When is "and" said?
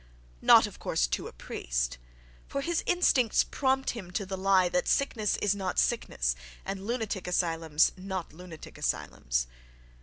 6.65-6.87